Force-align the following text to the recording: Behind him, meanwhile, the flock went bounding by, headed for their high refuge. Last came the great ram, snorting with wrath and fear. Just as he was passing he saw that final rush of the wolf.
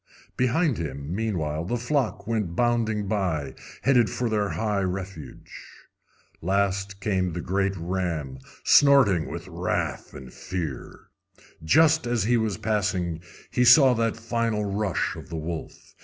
Behind 0.35 0.79
him, 0.79 1.13
meanwhile, 1.13 1.63
the 1.63 1.77
flock 1.77 2.25
went 2.25 2.55
bounding 2.55 3.07
by, 3.07 3.53
headed 3.83 4.09
for 4.09 4.29
their 4.29 4.49
high 4.49 4.81
refuge. 4.81 5.55
Last 6.41 6.99
came 6.99 7.31
the 7.33 7.39
great 7.39 7.75
ram, 7.77 8.39
snorting 8.63 9.27
with 9.29 9.47
wrath 9.47 10.15
and 10.15 10.33
fear. 10.33 11.01
Just 11.63 12.07
as 12.07 12.23
he 12.23 12.35
was 12.35 12.57
passing 12.57 13.21
he 13.51 13.63
saw 13.63 13.93
that 13.93 14.17
final 14.17 14.65
rush 14.65 15.15
of 15.15 15.29
the 15.29 15.37
wolf. 15.37 15.93